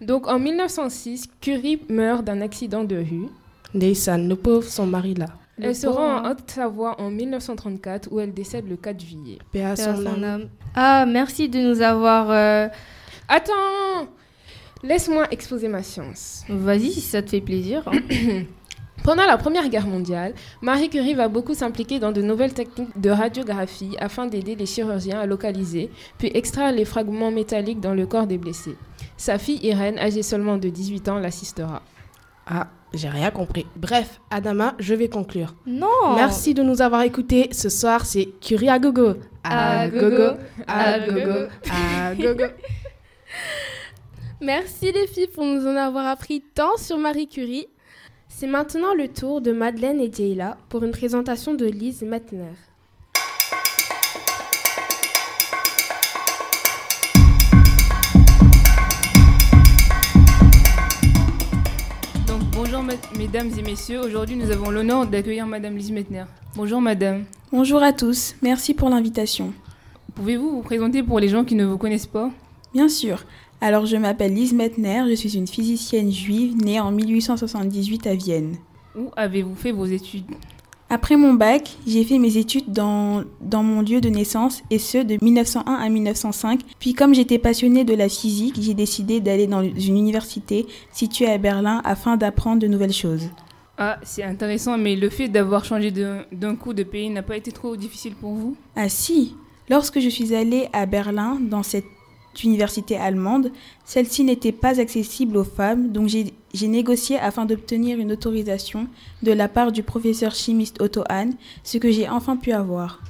Donc, 0.00 0.26
en 0.28 0.38
1906, 0.38 1.28
Curie 1.40 1.80
meurt 1.88 2.24
d'un 2.24 2.40
accident 2.40 2.82
de 2.84 2.96
rue. 2.96 3.28
Neysan, 3.74 4.26
le 4.28 4.36
pauvre, 4.36 4.64
son 4.68 4.86
mari 4.86 5.14
là. 5.14 5.26
Elle 5.60 5.74
se 5.74 5.86
rend 5.86 6.18
en 6.18 6.30
Haute-Savoie 6.30 7.00
en 7.00 7.10
1934, 7.10 8.08
où 8.12 8.20
elle 8.20 8.34
décède 8.34 8.68
le 8.68 8.76
4 8.76 9.00
juillet. 9.00 9.38
Paix 9.52 9.64
à 9.64 9.74
son 9.74 10.04
âme. 10.22 10.48
Ah, 10.74 11.06
merci 11.06 11.48
de 11.48 11.58
nous 11.58 11.80
avoir. 11.80 12.30
euh, 12.30 12.68
Attends 13.28 13.52
Laisse-moi 14.82 15.26
exposer 15.30 15.68
ma 15.68 15.82
science. 15.82 16.44
Vas-y, 16.48 16.92
si 16.92 17.00
ça 17.00 17.22
te 17.22 17.30
fait 17.30 17.40
plaisir. 17.40 17.82
hein. 17.86 17.98
Pendant 19.04 19.24
la 19.26 19.36
Première 19.36 19.68
Guerre 19.68 19.86
mondiale, 19.86 20.34
Marie 20.62 20.88
Curie 20.90 21.14
va 21.14 21.28
beaucoup 21.28 21.54
s'impliquer 21.54 22.00
dans 22.00 22.10
de 22.12 22.22
nouvelles 22.22 22.54
techniques 22.54 22.98
de 23.00 23.10
radiographie 23.10 23.94
afin 24.00 24.26
d'aider 24.26 24.56
les 24.56 24.66
chirurgiens 24.66 25.20
à 25.20 25.26
localiser 25.26 25.90
puis 26.18 26.30
extraire 26.34 26.72
les 26.72 26.84
fragments 26.84 27.30
métalliques 27.30 27.78
dans 27.80 27.94
le 27.94 28.06
corps 28.06 28.26
des 28.26 28.38
blessés. 28.38 28.74
Sa 29.16 29.38
fille 29.38 29.60
Irène, 29.64 29.98
âgée 29.98 30.22
seulement 30.22 30.56
de 30.56 30.68
18 30.68 31.08
ans, 31.08 31.18
l'assistera. 31.18 31.82
Ah, 32.48 32.66
j'ai 32.94 33.08
rien 33.08 33.30
compris. 33.30 33.66
Bref, 33.76 34.20
Adama, 34.30 34.74
je 34.80 34.94
vais 34.94 35.08
conclure. 35.08 35.54
Non 35.66 36.14
Merci 36.16 36.52
de 36.54 36.62
nous 36.64 36.82
avoir 36.82 37.02
écoutés. 37.02 37.48
Ce 37.52 37.68
soir, 37.68 38.04
c'est 38.06 38.26
Curie 38.40 38.68
à 38.70 38.78
gogo. 38.80 39.14
À 39.44 39.88
gogo, 39.88 40.36
à 40.66 40.98
gogo, 40.98 41.46
à 41.70 42.14
gogo. 42.18 42.44
Merci 44.42 44.92
les 44.92 45.06
filles 45.06 45.28
pour 45.28 45.46
nous 45.46 45.66
en 45.66 45.76
avoir 45.76 46.06
appris 46.06 46.42
tant 46.42 46.76
sur 46.76 46.98
Marie 46.98 47.26
Curie. 47.26 47.68
C'est 48.28 48.46
maintenant 48.46 48.92
le 48.92 49.08
tour 49.08 49.40
de 49.40 49.50
Madeleine 49.50 49.98
et 49.98 50.12
Jayla 50.12 50.58
pour 50.68 50.84
une 50.84 50.90
présentation 50.90 51.54
de 51.54 51.64
Lise 51.64 52.02
Mettner. 52.02 52.52
Donc 62.26 62.42
bonjour 62.52 62.82
mesdames 63.16 63.50
et 63.58 63.62
messieurs, 63.62 64.00
aujourd'hui 64.00 64.36
nous 64.36 64.50
avons 64.50 64.68
l'honneur 64.70 65.06
d'accueillir 65.06 65.46
Madame 65.46 65.78
Lise 65.78 65.92
Mettner. 65.92 66.24
Bonjour 66.54 66.82
Madame, 66.82 67.24
Bonjour 67.52 67.82
à 67.82 67.94
tous, 67.94 68.34
merci 68.42 68.74
pour 68.74 68.90
l'invitation. 68.90 69.54
pouvez-vous 70.14 70.50
vous 70.50 70.62
présenter 70.62 71.02
pour 71.02 71.20
les 71.20 71.28
gens 71.28 71.44
qui 71.44 71.54
ne 71.54 71.64
vous 71.64 71.78
connaissent 71.78 72.06
pas? 72.06 72.30
Bien 72.74 72.90
sûr. 72.90 73.24
Alors 73.60 73.86
je 73.86 73.96
m'appelle 73.96 74.34
Lise 74.34 74.52
Mettner, 74.52 75.04
je 75.08 75.14
suis 75.14 75.36
une 75.36 75.46
physicienne 75.46 76.12
juive 76.12 76.56
née 76.56 76.78
en 76.78 76.92
1878 76.92 78.06
à 78.06 78.14
Vienne. 78.14 78.56
Où 78.94 79.10
avez-vous 79.16 79.54
fait 79.54 79.72
vos 79.72 79.86
études? 79.86 80.26
Après 80.90 81.16
mon 81.16 81.34
bac, 81.34 81.76
j'ai 81.86 82.04
fait 82.04 82.18
mes 82.18 82.36
études 82.36 82.70
dans, 82.70 83.24
dans 83.40 83.62
mon 83.62 83.80
lieu 83.80 84.00
de 84.00 84.08
naissance 84.08 84.62
et 84.70 84.78
ce 84.78 84.98
de 84.98 85.16
1901 85.20 85.72
à 85.72 85.88
1905. 85.88 86.60
Puis 86.78 86.92
comme 86.92 87.14
j'étais 87.14 87.38
passionnée 87.38 87.84
de 87.84 87.94
la 87.94 88.08
physique, 88.08 88.56
j'ai 88.60 88.74
décidé 88.74 89.20
d'aller 89.20 89.46
dans 89.46 89.62
une 89.62 89.96
université 89.96 90.66
située 90.92 91.26
à 91.26 91.38
Berlin 91.38 91.80
afin 91.84 92.16
d'apprendre 92.16 92.60
de 92.60 92.68
nouvelles 92.68 92.92
choses. 92.92 93.30
Ah, 93.78 93.98
c'est 94.04 94.22
intéressant, 94.22 94.78
mais 94.78 94.96
le 94.96 95.10
fait 95.10 95.28
d'avoir 95.28 95.64
changé 95.64 95.90
d'un 95.90 96.56
coup 96.56 96.72
de 96.72 96.82
pays 96.82 97.10
n'a 97.10 97.22
pas 97.22 97.36
été 97.36 97.52
trop 97.52 97.74
difficile 97.76 98.14
pour 98.14 98.34
vous? 98.34 98.56
Ah 98.76 98.88
si, 98.88 99.34
lorsque 99.68 99.98
je 99.98 100.08
suis 100.08 100.34
allée 100.34 100.68
à 100.72 100.86
Berlin 100.86 101.38
dans 101.40 101.62
cette 101.62 101.84
université 102.44 102.96
allemande, 102.96 103.50
celle-ci 103.84 104.24
n'était 104.24 104.52
pas 104.52 104.80
accessible 104.80 105.36
aux 105.36 105.44
femmes, 105.44 105.92
donc 105.92 106.08
j'ai 106.08 106.68
négocié 106.68 107.18
afin 107.18 107.44
d'obtenir 107.44 107.98
une 107.98 108.12
autorisation 108.12 108.88
de 109.22 109.32
la 109.32 109.48
part 109.48 109.72
du 109.72 109.82
professeur 109.82 110.34
chimiste 110.34 110.80
Otto 110.80 111.04
Hahn, 111.08 111.34
ce 111.64 111.78
que 111.78 111.90
j'ai 111.90 112.08
enfin 112.08 112.36
pu 112.36 112.52
avoir. 112.52 113.00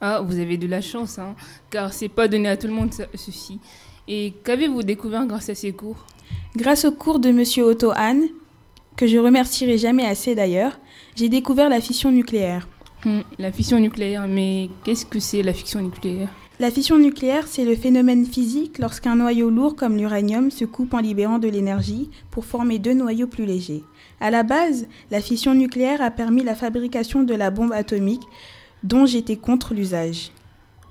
Ah, 0.00 0.20
vous 0.20 0.38
avez 0.38 0.56
de 0.56 0.66
la 0.66 0.80
chance, 0.80 1.18
hein, 1.18 1.36
car 1.70 1.92
c'est 1.92 2.08
pas 2.08 2.28
donné 2.28 2.48
à 2.48 2.56
tout 2.56 2.66
le 2.66 2.72
monde 2.72 2.90
ceci. 3.14 3.60
Et 4.08 4.34
qu'avez-vous 4.42 4.82
découvert 4.82 5.26
grâce 5.26 5.48
à 5.48 5.54
ces 5.54 5.72
cours? 5.72 6.06
Grâce 6.56 6.84
au 6.84 6.92
cours 6.92 7.20
de 7.20 7.30
monsieur 7.30 7.64
Otto 7.64 7.92
Hahn, 7.94 8.22
que 8.96 9.06
je 9.06 9.18
remercierai 9.18 9.78
jamais 9.78 10.04
assez 10.04 10.34
d'ailleurs, 10.34 10.78
j'ai 11.14 11.28
découvert 11.28 11.68
la 11.68 11.80
fission 11.80 12.10
nucléaire. 12.10 12.68
Hmm, 13.04 13.20
la 13.38 13.52
fission 13.52 13.78
nucléaire, 13.78 14.26
mais 14.28 14.70
qu'est-ce 14.84 15.06
que 15.06 15.20
c'est 15.20 15.42
la 15.42 15.52
fission 15.52 15.80
nucléaire? 15.80 16.28
La 16.62 16.70
fission 16.70 16.96
nucléaire, 16.96 17.48
c'est 17.48 17.64
le 17.64 17.74
phénomène 17.74 18.24
physique 18.24 18.78
lorsqu'un 18.78 19.16
noyau 19.16 19.50
lourd 19.50 19.74
comme 19.74 19.96
l'uranium 19.96 20.52
se 20.52 20.64
coupe 20.64 20.94
en 20.94 21.00
libérant 21.00 21.40
de 21.40 21.48
l'énergie 21.48 22.08
pour 22.30 22.44
former 22.44 22.78
deux 22.78 22.94
noyaux 22.94 23.26
plus 23.26 23.46
légers. 23.46 23.82
À 24.20 24.30
la 24.30 24.44
base, 24.44 24.86
la 25.10 25.20
fission 25.20 25.56
nucléaire 25.56 26.00
a 26.00 26.12
permis 26.12 26.44
la 26.44 26.54
fabrication 26.54 27.24
de 27.24 27.34
la 27.34 27.50
bombe 27.50 27.72
atomique 27.72 28.22
dont 28.84 29.06
j'étais 29.06 29.34
contre 29.34 29.74
l'usage. 29.74 30.30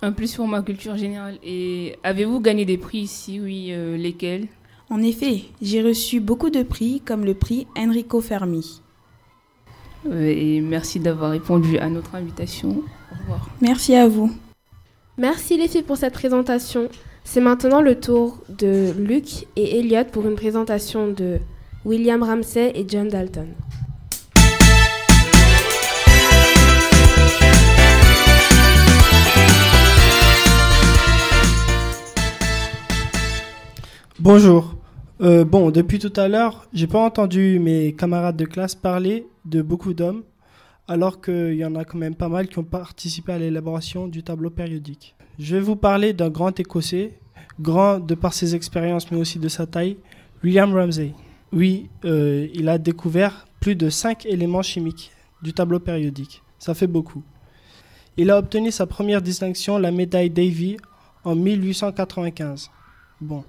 Un 0.01 0.11
plus 0.11 0.35
pour 0.35 0.45
ma 0.45 0.61
culture 0.61 0.97
générale. 0.97 1.39
Et 1.41 1.95
avez-vous 2.03 2.41
gagné 2.41 2.65
des 2.65 2.77
prix? 2.77 3.03
Ici 3.03 3.39
Oui, 3.41 3.67
euh, 3.69 3.95
lesquels? 3.95 4.49
En 4.89 5.01
effet, 5.01 5.43
j'ai 5.61 5.81
reçu 5.81 6.19
beaucoup 6.19 6.49
de 6.49 6.63
prix 6.63 6.99
comme 6.99 7.23
le 7.23 7.33
prix 7.33 7.65
Enrico 7.77 8.19
Fermi. 8.19 8.81
Euh, 10.05 10.35
et 10.35 10.59
merci 10.59 10.99
d'avoir 10.99 11.31
répondu 11.31 11.77
à 11.77 11.87
notre 11.87 12.13
invitation. 12.15 12.83
Au 13.13 13.17
revoir. 13.21 13.49
Merci 13.61 13.95
à 13.95 14.09
vous. 14.09 14.29
Merci 15.21 15.55
les 15.55 15.67
filles 15.67 15.83
pour 15.83 15.97
cette 15.97 16.13
présentation. 16.13 16.89
C'est 17.23 17.41
maintenant 17.41 17.79
le 17.79 17.99
tour 17.99 18.39
de 18.49 18.91
Luc 18.97 19.45
et 19.55 19.77
Elliot 19.77 20.05
pour 20.11 20.25
une 20.25 20.33
présentation 20.33 21.11
de 21.11 21.37
William 21.85 22.23
Ramsey 22.23 22.71
et 22.73 22.85
John 22.87 23.07
Dalton. 23.07 23.49
Bonjour. 34.19 34.73
Euh, 35.21 35.45
bon, 35.45 35.69
depuis 35.69 35.99
tout 35.99 36.13
à 36.15 36.27
l'heure, 36.27 36.67
j'ai 36.73 36.87
pas 36.87 37.05
entendu 37.05 37.59
mes 37.59 37.93
camarades 37.93 38.37
de 38.37 38.45
classe 38.45 38.73
parler 38.73 39.27
de 39.45 39.61
beaucoup 39.61 39.93
d'hommes, 39.93 40.23
alors 40.91 41.21
qu'il 41.21 41.53
y 41.53 41.63
en 41.63 41.75
a 41.75 41.85
quand 41.85 41.97
même 41.97 42.15
pas 42.15 42.27
mal 42.27 42.49
qui 42.49 42.59
ont 42.59 42.65
participé 42.65 43.31
à 43.31 43.39
l'élaboration 43.39 44.09
du 44.09 44.23
tableau 44.23 44.49
périodique. 44.49 45.15
Je 45.39 45.55
vais 45.55 45.61
vous 45.61 45.77
parler 45.77 46.11
d'un 46.11 46.29
grand 46.29 46.59
Écossais, 46.59 47.17
grand 47.61 47.99
de 48.01 48.13
par 48.13 48.33
ses 48.33 48.55
expériences 48.55 49.09
mais 49.09 49.17
aussi 49.17 49.39
de 49.39 49.47
sa 49.47 49.65
taille, 49.65 49.95
William 50.43 50.73
Ramsay. 50.73 51.13
Oui, 51.53 51.89
euh, 52.03 52.49
il 52.53 52.67
a 52.67 52.77
découvert 52.77 53.47
plus 53.61 53.75
de 53.77 53.89
5 53.89 54.25
éléments 54.25 54.63
chimiques 54.63 55.11
du 55.41 55.53
tableau 55.53 55.79
périodique. 55.79 56.43
Ça 56.59 56.73
fait 56.73 56.87
beaucoup. 56.87 57.23
Il 58.17 58.29
a 58.29 58.37
obtenu 58.37 58.69
sa 58.69 58.85
première 58.85 59.21
distinction, 59.21 59.77
la 59.77 59.91
médaille 59.91 60.29
Davy, 60.29 60.75
en 61.23 61.35
1895. 61.35 62.69
Bon. 63.21 63.45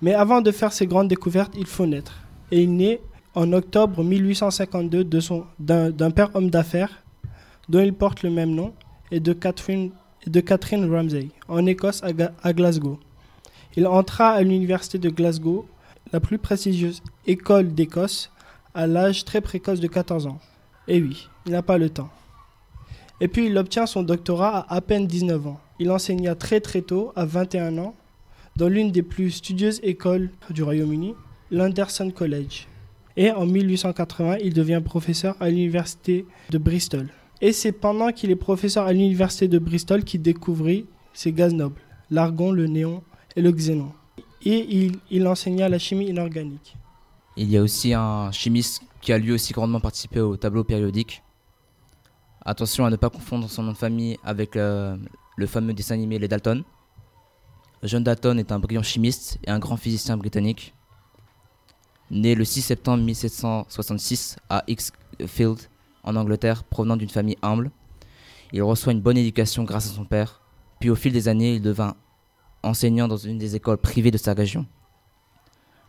Mais 0.00 0.14
avant 0.14 0.40
de 0.40 0.50
faire 0.50 0.72
ses 0.72 0.86
grandes 0.86 1.08
découvertes, 1.08 1.52
il 1.58 1.66
faut 1.66 1.84
naître. 1.84 2.16
Et 2.50 2.62
il 2.62 2.74
naît 2.74 3.02
en 3.34 3.52
octobre 3.52 4.02
1852 4.02 5.04
de 5.04 5.20
son, 5.20 5.44
d'un, 5.58 6.10
père 6.10 6.30
homme 6.34 6.50
d'affaires 6.50 7.04
dont 7.68 7.80
il 7.80 7.92
porte 7.92 8.22
le 8.22 8.30
même 8.30 8.54
nom 8.54 8.72
et 9.10 9.20
de 9.20 9.32
Catherine, 9.32 9.90
de 10.26 10.40
Catherine 10.40 10.90
Ramsay, 10.90 11.28
en 11.48 11.66
Écosse 11.66 12.02
à, 12.02 12.08
à 12.42 12.52
Glasgow. 12.52 13.00
Il 13.76 13.86
entra 13.86 14.30
à 14.30 14.42
l'université 14.42 14.98
de 14.98 15.10
Glasgow, 15.10 15.66
la 16.12 16.20
plus 16.20 16.38
prestigieuse 16.38 17.02
école 17.26 17.74
d'Écosse, 17.74 18.30
à 18.74 18.86
l'âge 18.86 19.24
très 19.24 19.40
précoce 19.40 19.80
de 19.80 19.86
14 19.86 20.26
ans. 20.26 20.38
Et 20.86 21.00
oui, 21.00 21.28
il 21.46 21.52
n'a 21.52 21.62
pas 21.62 21.78
le 21.78 21.90
temps. 21.90 22.10
Et 23.20 23.28
puis 23.28 23.46
il 23.46 23.56
obtient 23.56 23.86
son 23.86 24.02
doctorat 24.02 24.66
à 24.68 24.76
à 24.76 24.80
peine 24.80 25.06
19 25.06 25.46
ans. 25.46 25.60
Il 25.78 25.90
enseigna 25.90 26.34
très 26.34 26.60
très 26.60 26.82
tôt, 26.82 27.12
à 27.16 27.24
21 27.24 27.78
ans, 27.78 27.94
dans 28.56 28.68
l'une 28.68 28.92
des 28.92 29.02
plus 29.02 29.30
studieuses 29.30 29.80
écoles 29.82 30.30
du 30.50 30.62
Royaume-Uni, 30.62 31.14
l'Anderson 31.50 32.10
College. 32.10 32.66
Et 33.16 33.30
en 33.30 33.46
1880, 33.46 34.38
il 34.42 34.52
devient 34.54 34.82
professeur 34.84 35.36
à 35.40 35.48
l'université 35.48 36.26
de 36.50 36.58
Bristol. 36.58 37.08
Et 37.40 37.52
c'est 37.52 37.72
pendant 37.72 38.10
qu'il 38.10 38.30
est 38.30 38.36
professeur 38.36 38.86
à 38.86 38.92
l'université 38.92 39.48
de 39.48 39.58
Bristol 39.58 40.02
qu'il 40.04 40.22
découvrit 40.22 40.86
ces 41.12 41.32
gaz 41.32 41.54
nobles, 41.54 41.80
l'argon, 42.10 42.50
le 42.50 42.66
néon 42.66 43.02
et 43.36 43.42
le 43.42 43.52
xénon. 43.52 43.92
Et 44.44 44.90
il, 45.10 45.26
enseigna 45.26 45.68
la 45.68 45.78
chimie 45.78 46.06
inorganique. 46.06 46.76
Il 47.36 47.50
y 47.50 47.56
a 47.56 47.62
aussi 47.62 47.94
un 47.94 48.30
chimiste 48.30 48.82
qui 49.00 49.12
a 49.12 49.18
lui 49.18 49.32
aussi 49.32 49.52
grandement 49.52 49.80
participé 49.80 50.20
au 50.20 50.36
tableau 50.36 50.64
périodique. 50.64 51.22
Attention 52.44 52.84
à 52.84 52.90
ne 52.90 52.96
pas 52.96 53.10
confondre 53.10 53.48
son 53.48 53.62
nom 53.62 53.72
de 53.72 53.76
famille 53.76 54.18
avec 54.22 54.56
euh, 54.56 54.96
le 55.36 55.46
fameux 55.46 55.72
dessin 55.72 55.94
animé 55.94 56.18
Les 56.18 56.28
Dalton. 56.28 56.62
John 57.82 58.04
Dalton 58.04 58.38
est 58.38 58.52
un 58.52 58.58
brillant 58.58 58.82
chimiste 58.82 59.38
et 59.44 59.50
un 59.50 59.58
grand 59.58 59.76
physicien 59.76 60.16
britannique. 60.16 60.74
Né 62.10 62.34
le 62.34 62.44
6 62.44 62.62
septembre 62.62 63.02
1766 63.02 64.36
à 64.48 64.64
Xfield, 64.68 65.58
en 66.02 66.16
Angleterre, 66.16 66.64
provenant 66.64 66.96
d'une 66.96 67.08
famille 67.08 67.38
humble, 67.42 67.70
il 68.52 68.62
reçoit 68.62 68.92
une 68.92 69.00
bonne 69.00 69.16
éducation 69.16 69.64
grâce 69.64 69.86
à 69.86 69.94
son 69.94 70.04
père. 70.04 70.40
Puis 70.80 70.90
au 70.90 70.94
fil 70.94 71.12
des 71.12 71.28
années, 71.28 71.54
il 71.54 71.62
devint 71.62 71.94
enseignant 72.62 73.08
dans 73.08 73.16
une 73.16 73.38
des 73.38 73.56
écoles 73.56 73.78
privées 73.78 74.10
de 74.10 74.18
sa 74.18 74.34
région. 74.34 74.66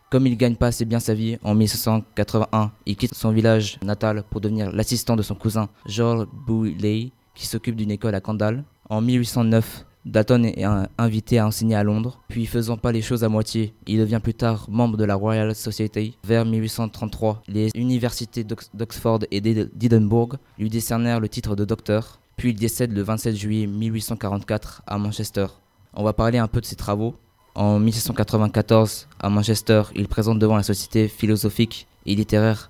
Comme 0.09 0.27
il 0.27 0.37
gagne 0.37 0.55
pas 0.55 0.67
assez 0.67 0.85
bien 0.85 0.99
sa 0.99 1.13
vie, 1.13 1.37
en 1.43 1.55
1781, 1.55 2.71
il 2.85 2.95
quitte 2.95 3.13
son 3.13 3.31
village 3.31 3.79
natal 3.83 4.23
pour 4.29 4.39
devenir 4.39 4.71
l'assistant 4.71 5.15
de 5.15 5.21
son 5.23 5.35
cousin 5.35 5.67
George 5.85 6.27
Bouley, 6.31 7.11
qui 7.33 7.47
s'occupe 7.47 7.75
d'une 7.75 7.91
école 7.91 8.15
à 8.15 8.21
Kendal. 8.21 8.63
En 8.89 9.01
1809, 9.01 9.85
Dalton 10.05 10.43
est 10.45 10.63
invité 10.99 11.39
à 11.39 11.47
enseigner 11.47 11.75
à 11.75 11.83
Londres, 11.83 12.21
puis 12.27 12.45
faisant 12.45 12.77
pas 12.77 12.91
les 12.91 13.01
choses 13.01 13.23
à 13.23 13.29
moitié, 13.29 13.73
il 13.87 13.97
devient 13.99 14.19
plus 14.21 14.35
tard 14.35 14.67
membre 14.69 14.97
de 14.97 15.03
la 15.03 15.15
Royal 15.15 15.55
Society. 15.55 16.15
Vers 16.23 16.45
1833, 16.45 17.41
les 17.47 17.69
universités 17.73 18.43
d'Ox- 18.43 18.69
d'Oxford 18.75 19.19
et 19.31 19.41
d'Ed- 19.41 19.71
d'Édimbourg 19.73 20.35
lui 20.59 20.69
décernèrent 20.69 21.19
le 21.19 21.27
titre 21.27 21.55
de 21.55 21.65
docteur, 21.65 22.19
puis 22.37 22.49
il 22.51 22.55
décède 22.55 22.93
le 22.93 23.01
27 23.01 23.35
juillet 23.35 23.65
1844 23.65 24.83
à 24.85 24.97
Manchester. 24.99 25.47
On 25.95 26.03
va 26.03 26.13
parler 26.13 26.37
un 26.37 26.47
peu 26.47 26.61
de 26.61 26.65
ses 26.65 26.75
travaux. 26.75 27.15
En 27.55 27.79
1794, 27.79 29.07
à 29.19 29.29
Manchester, 29.29 29.83
il 29.95 30.07
présente 30.07 30.37
devant 30.39 30.57
la 30.57 30.63
Société 30.63 31.07
philosophique 31.07 31.87
et 32.05 32.13
littéraire 32.13 32.69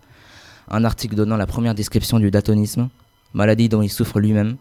un 0.69 0.83
article 0.85 1.15
donnant 1.15 1.35
la 1.37 1.47
première 1.47 1.75
description 1.75 2.17
du 2.19 2.31
daltonisme, 2.31 2.87
maladie 3.33 3.67
dont 3.67 3.81
il 3.81 3.89
souffre 3.89 4.19
lui-même. 4.19 4.55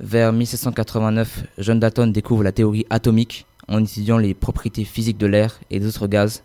Vers 0.00 0.32
1789, 0.32 1.44
John 1.58 1.80
Dalton 1.80 2.12
découvre 2.12 2.44
la 2.44 2.52
théorie 2.52 2.86
atomique 2.88 3.46
en 3.66 3.82
étudiant 3.82 4.18
les 4.18 4.32
propriétés 4.32 4.84
physiques 4.84 5.18
de 5.18 5.26
l'air 5.26 5.58
et 5.70 5.80
des 5.80 5.86
autres 5.88 6.06
gaz 6.06 6.42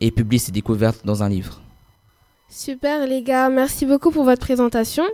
et 0.00 0.10
publie 0.10 0.38
ses 0.38 0.52
découvertes 0.52 1.04
dans 1.04 1.22
un 1.22 1.28
livre. 1.28 1.60
Super 2.48 3.06
les 3.06 3.22
gars, 3.22 3.48
merci 3.48 3.86
beaucoup 3.86 4.10
pour 4.10 4.24
votre 4.24 4.40
présentation. 4.40 5.04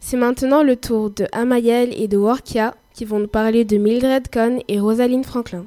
C'est 0.00 0.16
maintenant 0.16 0.62
le 0.62 0.76
tour 0.76 1.10
de 1.10 1.26
Amayel 1.32 1.94
et 1.98 2.08
de 2.08 2.18
Workia 2.18 2.74
qui 2.92 3.04
vont 3.04 3.18
nous 3.18 3.28
parler 3.28 3.64
de 3.64 3.78
Mildred 3.78 4.28
Cohn 4.30 4.60
et 4.68 4.78
Rosaline 4.78 5.24
Franklin. 5.24 5.64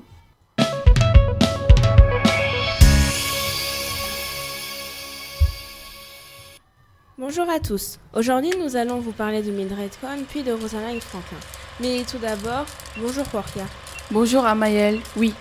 Bonjour 7.30 7.50
à 7.50 7.60
tous. 7.60 8.00
Aujourd'hui, 8.14 8.52
nous 8.58 8.78
allons 8.78 9.02
vous 9.02 9.12
parler 9.12 9.42
de 9.42 9.52
Mildred 9.52 9.92
Cohn 10.00 10.24
puis 10.30 10.44
de 10.44 10.54
Rosalind 10.54 11.02
Franklin. 11.02 11.36
Mais 11.82 12.06
tout 12.10 12.20
d'abord, 12.20 12.66
bonjour 12.96 13.26
Portia. 13.26 13.66
Bonjour 14.12 14.46
Amael. 14.46 15.02
Oui, 15.18 15.34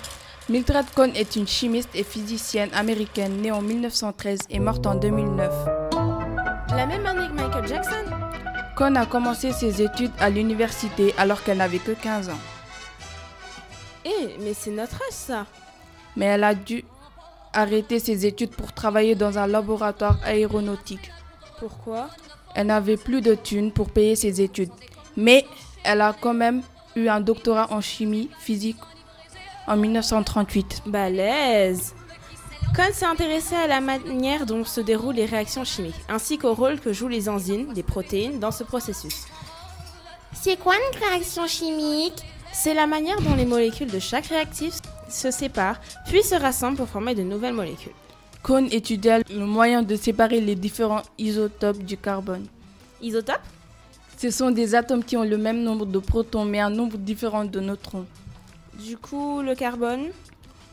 Mildred 0.49 0.87
Cohn 0.97 1.13
est 1.15 1.37
une 1.37 1.47
chimiste 1.47 1.91
et 1.95 2.03
physicienne 2.03 2.71
américaine 2.75 3.41
née 3.41 3.53
en 3.53 3.63
1913 3.63 4.41
et 4.51 4.59
morte 4.59 4.85
en 4.85 4.97
2009. 4.97 5.49
La 6.71 6.87
même 6.87 7.07
année 7.07 7.29
que 7.29 7.41
Michael 7.41 7.69
Jackson? 7.69 8.05
Cohn 8.75 8.97
a 8.97 9.07
commencé 9.07 9.53
ses 9.53 9.81
études 9.81 10.11
à 10.19 10.29
l'université 10.29 11.15
alors 11.17 11.45
qu'elle 11.45 11.59
n'avait 11.59 11.79
que 11.79 11.93
15 11.93 12.31
ans. 12.31 12.41
Eh, 14.05 14.35
mais 14.41 14.55
c'est 14.55 14.73
notre 14.73 14.97
âge 14.97 15.13
ça 15.13 15.47
Mais 16.17 16.27
elle 16.27 16.43
a 16.43 16.57
dû 16.57 16.85
arrêter 17.53 18.01
ses 18.01 18.27
études 18.27 18.51
pour 18.51 18.73
travailler 18.73 19.15
dans 19.15 19.39
un 19.39 19.47
laboratoire 19.47 20.19
aéronautique. 20.25 21.13
Pourquoi? 21.59 22.09
Elle 22.55 22.69
n'avait 22.69 22.97
plus 22.97 23.21
de 23.21 23.35
thunes 23.35 23.73
pour 23.73 23.91
payer 23.91 24.17
ses 24.17 24.41
études. 24.41 24.71
Mais 25.17 25.45
elle 25.85 26.01
a 26.01 26.15
quand 26.19 26.35
même 26.35 26.63
eu 26.95 27.09
un 27.09 27.21
doctorat 27.21 27.73
en 27.73 27.81
chimie 27.81 28.31
physique 28.39 28.79
en 29.67 29.77
1938. 29.77 30.83
Balèze 30.87 31.95
Cohn 32.75 32.93
s'est 32.93 33.07
intéressé 33.07 33.55
à 33.55 33.67
la 33.67 33.81
manière 33.81 34.45
dont 34.45 34.65
se 34.65 34.81
déroulent 34.81 35.15
les 35.15 35.25
réactions 35.25 35.65
chimiques, 35.65 35.95
ainsi 36.09 36.37
qu'au 36.37 36.55
rôle 36.55 36.81
que 36.81 36.93
jouent 36.93 37.09
les 37.09 37.29
enzymes, 37.29 37.73
les 37.75 37.83
protéines, 37.83 38.39
dans 38.39 38.51
ce 38.51 38.65
processus. 38.65 39.25
C'est 40.33 40.59
quoi 40.59 40.75
une 40.75 40.99
réaction 40.99 41.47
chimique? 41.47 42.23
C'est 42.53 42.75
la 42.75 42.87
manière 42.87 43.21
dont 43.23 43.35
les 43.35 43.47
molécules 43.47 43.91
de 43.91 43.99
chaque 43.99 44.27
réactif 44.27 44.75
se 45.09 45.31
séparent, 45.31 45.81
puis 46.07 46.23
se 46.23 46.35
rassemblent 46.35 46.77
pour 46.77 46.89
former 46.89 47.15
de 47.15 47.23
nouvelles 47.23 47.55
molécules. 47.55 47.93
Cohn 48.47 48.69
étudia 48.71 49.19
le 49.29 49.45
moyen 49.45 49.83
de 49.83 49.97
séparer 49.97 50.41
les 50.41 50.55
différents 50.55 51.03
isotopes 51.19 51.79
du 51.83 51.97
carbone. 51.97 52.47
Isotopes? 53.03 53.41
Ce 54.19 54.31
sont 54.31 54.53
des 54.53 54.77
atomes 54.77 55.03
qui 55.03 55.17
ont 55.17 55.25
le 55.25 55.37
même 55.37 55.65
nombre 55.65 55.85
de 55.85 55.99
protons 55.99 56.45
mais 56.45 56.61
un 56.61 56.71
nombre 56.71 56.97
différent 56.97 57.45
de 57.45 57.59
neutrons. 57.59 58.07
Du 58.81 58.97
coup, 58.99 59.43
le 59.43 59.57
carbone? 59.57 60.11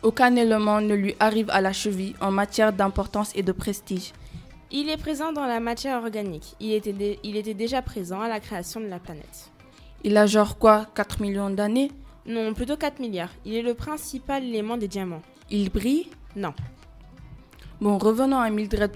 Aucun 0.04 0.36
élément 0.36 0.82
ne 0.82 0.94
lui 0.94 1.16
arrive 1.20 1.50
à 1.50 1.62
la 1.62 1.74
cheville 1.74 2.14
en 2.22 2.30
matière 2.30 2.74
d'importance 2.74 3.32
et 3.34 3.42
de 3.42 3.52
prestige. 3.52 4.12
Il 4.72 4.88
est 4.92 4.98
présent 4.98 5.32
dans 5.34 5.48
la 5.48 5.60
matière 5.60 5.98
organique. 5.98 6.54
Il 6.60 6.74
était, 6.74 6.94
dé- 6.94 7.20
il 7.24 7.36
était 7.38 7.56
déjà 7.56 7.82
présent 7.82 8.22
à 8.22 8.28
la 8.30 8.40
création 8.40 8.82
de 8.82 8.86
la 8.88 9.00
planète. 9.00 9.50
Il 10.04 10.16
a 10.18 10.28
genre 10.28 10.60
quoi 10.60 10.86
4 10.94 11.22
millions 11.22 11.50
d'années? 11.50 11.90
Non, 12.28 12.54
plutôt 12.54 12.78
4 12.78 13.00
milliards. 13.00 13.32
Il 13.46 13.56
est 13.56 13.64
le 13.64 13.74
principal 13.74 14.44
élément 14.44 14.78
des 14.78 14.88
diamants. 14.88 15.24
Il 15.50 15.72
brille? 15.72 16.10
Non. 16.36 16.54
Bon, 17.82 17.98
revenons 17.98 18.40
à 18.40 18.50
Mildred. 18.50 18.92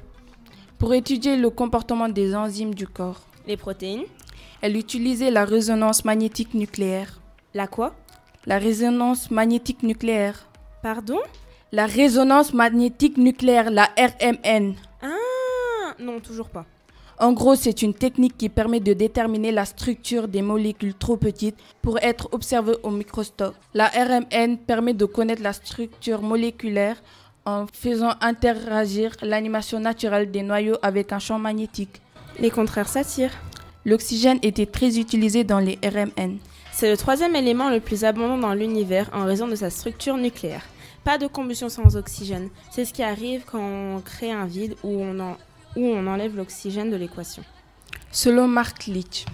Pour 0.78 0.94
étudier 0.94 1.36
le 1.36 1.50
comportement 1.50 2.08
des 2.10 2.36
enzymes 2.36 2.74
du 2.76 2.88
corps, 2.88 3.22
Les 3.48 3.58
protéines 3.58 4.04
elle 4.62 4.76
utilisait 4.76 5.30
la 5.30 5.46
résonance 5.46 6.04
magnétique 6.04 6.56
nucléaire. 6.56 7.20
La 7.54 7.68
quoi? 7.68 7.94
La 8.48 8.58
résonance 8.58 9.30
magnétique 9.30 9.84
nucléaire. 9.84 10.48
Pardon? 10.82 11.20
La 11.72 11.86
résonance 11.86 12.54
magnétique 12.54 13.18
nucléaire, 13.18 13.70
la 13.70 13.90
RMN. 13.98 14.74
Ah 15.04 15.94
Non, 16.00 16.20
toujours 16.20 16.50
pas. 16.50 16.66
En 17.20 17.34
gros, 17.34 17.56
c'est 17.56 17.82
une 17.84 17.94
technique 17.94 18.38
qui 18.38 18.50
permet 18.50 18.80
de 18.80 18.94
déterminer 18.94 19.52
la 19.52 19.66
structure 19.66 20.28
des 20.28 20.42
molécules 20.42 20.96
trop 20.96 21.18
petites 21.18 21.58
pour 21.82 22.00
être 22.00 22.30
observées 22.32 22.78
au 22.84 22.90
microscope. 22.90 23.56
La 23.76 23.88
RMN 23.88 24.58
permet 24.58 24.94
de 24.94 25.06
connaître 25.06 25.42
la 25.44 25.54
structure 25.54 26.22
moléculaire 26.22 26.98
en 27.48 27.66
faisant 27.72 28.12
interagir 28.20 29.16
l'animation 29.22 29.80
naturelle 29.80 30.30
des 30.30 30.44
noyaux 30.44 30.75
avec 30.82 31.13
un 31.13 31.20
champ 31.20 31.39
magnétique. 31.39 32.01
Les 32.39 32.50
contraires 32.51 32.89
s'attirent. 32.89 33.38
L'oxygène 33.86 34.38
était 34.44 34.66
très 34.66 35.00
utilisé 35.00 35.46
dans 35.46 35.60
les 35.60 35.80
RMN. 35.84 36.38
C'est 36.74 36.92
le 36.92 36.98
troisième 36.98 37.36
élément 37.36 37.70
le 37.70 37.80
plus 37.80 38.04
abondant 38.04 38.38
dans 38.38 38.54
l'univers 38.54 39.10
en 39.13 39.24
raison 39.25 39.48
de 39.48 39.56
sa 39.56 39.70
structure 39.70 40.18
nucléaire. 40.18 40.63
Pas 41.06 41.18
de 41.18 41.27
combustion 41.27 41.70
sans 41.70 41.96
oxygène. 41.96 42.50
C'est 42.70 42.84
ce 42.84 42.92
qui 42.94 43.01
arrive 43.01 43.44
quand 43.50 43.62
on 43.62 44.01
crée 44.01 44.32
un 44.32 44.46
vide 44.46 44.75
où 44.84 44.89
on, 45.01 45.18
en- 45.20 45.38
où 45.77 45.86
on 45.86 46.06
enlève 46.06 46.36
l'oxygène 46.36 46.92
de 46.92 46.98
l'équation. 46.98 47.44
Selon 48.12 48.48
Mark 48.48 48.88
Leach. 48.88 49.25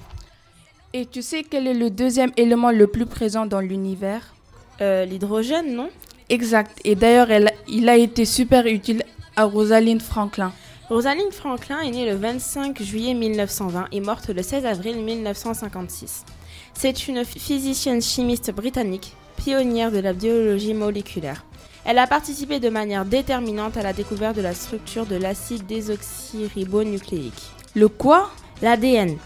Et 0.94 1.08
tu 1.08 1.24
sais 1.24 1.42
quel 1.44 1.66
est 1.66 1.74
le 1.74 1.90
deuxième 1.90 2.32
élément 2.38 2.70
le 2.70 2.86
plus 2.86 3.08
présent 3.08 3.48
dans 3.48 3.60
l'univers? 3.60 4.36
Euh, 4.82 5.06
L'hydrogène, 5.06 5.74
non? 5.76 5.90
Exact. 6.30 6.80
Et 6.84 6.96
d'ailleurs, 6.96 7.28
il 7.68 7.90
a 7.90 7.98
été 7.98 8.26
super 8.26 8.66
utile 8.66 9.04
à 9.36 9.46
Rosalind 9.46 10.02
Franklin. 10.02 10.54
Rosalind 10.90 11.32
Franklin 11.32 11.80
est 11.82 11.92
née 11.92 12.06
le 12.06 12.16
25 12.16 12.82
juillet 12.82 13.14
1920 13.14 13.88
et 13.92 14.00
morte 14.02 14.30
le 14.30 14.44
16 14.44 14.66
avril 14.66 14.98
1956. 14.98 16.26
C'est 16.74 17.08
une 17.08 17.24
physicienne 17.24 18.02
chimiste 18.02 18.52
britannique, 18.52 19.16
pionnière 19.38 19.92
de 19.92 20.00
la 20.00 20.14
biologie 20.14 20.74
moléculaire. 20.74 21.46
Elle 21.86 22.00
a 22.00 22.08
participé 22.08 22.60
de 22.60 22.70
manière 22.70 23.06
déterminante 23.06 23.78
à 23.78 23.84
la 23.84 23.94
découverte 23.94 24.36
de 24.36 24.42
la 24.42 24.54
structure 24.54 25.06
de 25.06 25.16
l'acide 25.16 25.66
désoxyribonucléique. 25.66 27.52
Le 27.76 27.88
quoi? 27.88 28.30
L'ADN. 28.62 29.18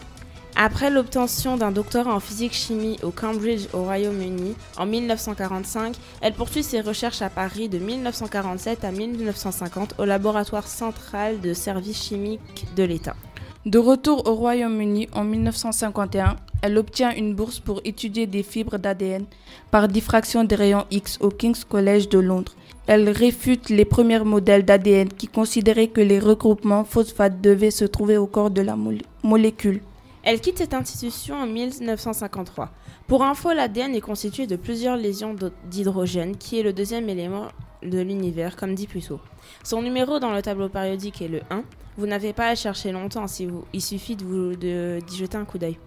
Après 0.59 0.89
l'obtention 0.89 1.55
d'un 1.55 1.71
doctorat 1.71 2.15
en 2.15 2.19
physique-chimie 2.19 2.97
au 3.03 3.11
Cambridge 3.11 3.67
au 3.73 3.83
Royaume-Uni 3.83 4.55
en 4.79 4.87
1945, 4.87 5.95
elle 6.21 6.33
poursuit 6.33 6.63
ses 6.63 6.81
recherches 6.81 7.21
à 7.21 7.29
Paris 7.29 7.69
de 7.69 7.77
1947 7.77 8.83
à 8.83 8.91
1950 8.91 9.93
au 9.99 10.05
laboratoire 10.05 10.67
central 10.67 11.39
de 11.41 11.53
services 11.53 12.01
chimiques 12.01 12.65
de 12.75 12.81
l'État. 12.83 13.15
De 13.67 13.77
retour 13.77 14.27
au 14.27 14.33
Royaume-Uni 14.33 15.09
en 15.13 15.23
1951, 15.25 16.37
elle 16.63 16.79
obtient 16.79 17.13
une 17.15 17.35
bourse 17.35 17.59
pour 17.59 17.81
étudier 17.85 18.25
des 18.25 18.41
fibres 18.41 18.79
d'ADN 18.79 19.25
par 19.69 19.87
diffraction 19.87 20.43
des 20.43 20.55
rayons 20.55 20.85
X 20.89 21.19
au 21.21 21.29
King's 21.29 21.65
College 21.65 22.09
de 22.09 22.17
Londres. 22.17 22.53
Elle 22.87 23.09
réfute 23.09 23.69
les 23.69 23.85
premiers 23.85 24.23
modèles 24.23 24.65
d'ADN 24.65 25.09
qui 25.09 25.27
considéraient 25.27 25.89
que 25.89 26.01
les 26.01 26.19
regroupements 26.19 26.83
phosphates 26.85 27.41
devaient 27.41 27.69
se 27.69 27.85
trouver 27.85 28.17
au 28.17 28.25
corps 28.25 28.49
de 28.49 28.61
la 28.61 28.75
molé- 28.75 29.05
molécule. 29.21 29.81
Elle 30.29 30.41
quitte 30.41 30.57
cette 30.57 30.73
institution 30.73 31.35
en 31.35 31.45
1953. 31.47 32.69
Pour 33.07 33.23
info, 33.23 33.53
l'ADN 33.53 33.95
est 33.95 34.01
constitué 34.01 34.45
de 34.45 34.57
plusieurs 34.57 34.97
lésions 34.97 35.33
d'hydrogène, 35.69 36.35
qui 36.35 36.59
est 36.59 36.63
le 36.63 36.73
deuxième 36.73 37.07
élément 37.07 37.47
de 37.81 38.01
l'univers, 38.01 38.57
comme 38.57 38.75
dit 38.75 38.87
Puceau. 38.87 39.21
Son 39.63 39.81
numéro 39.81 40.19
dans 40.19 40.33
le 40.33 40.41
tableau 40.41 40.67
périodique 40.67 41.21
est 41.21 41.29
le 41.29 41.39
1. 41.49 41.63
Vous 41.97 42.07
n'avez 42.07 42.33
pas 42.33 42.49
à 42.49 42.55
chercher 42.55 42.91
longtemps, 42.91 43.25
si 43.27 43.45
vous, 43.45 43.63
il 43.71 43.81
suffit 43.81 44.17
de 44.17 44.25
vous- 44.25 44.55
d'y 44.57 45.15
jeter 45.15 45.37
un 45.37 45.45
coup 45.45 45.59
d'œil. 45.59 45.77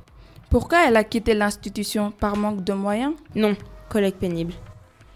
Pourquoi 0.48 0.88
elle 0.88 0.96
a 0.96 1.04
quitté 1.04 1.34
l'institution? 1.34 2.10
Par 2.10 2.34
manque 2.38 2.64
de 2.64 2.72
moyens? 2.72 3.12
Non, 3.34 3.54
collègue 3.90 4.14
pénible. 4.14 4.54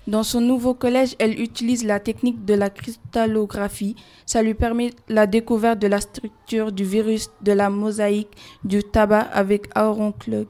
Dans 0.06 0.22
son 0.22 0.42
nouveau 0.42 0.74
collège, 0.74 1.16
elle 1.18 1.40
utilise 1.40 1.84
la 1.84 1.98
technique 1.98 2.44
de 2.44 2.52
la 2.52 2.68
cristallographie. 2.68 3.96
Ça 4.26 4.42
lui 4.42 4.52
permet 4.54 4.90
la 5.08 5.26
découverte 5.26 5.78
de 5.78 5.86
la 5.86 6.00
structure 6.00 6.72
du 6.72 6.84
virus 6.84 7.30
de 7.40 7.52
la 7.52 7.70
mosaïque 7.70 8.36
du 8.64 8.82
tabac 8.82 9.26
avec 9.32 9.68
Aaron 9.74 10.12
Klug. 10.12 10.46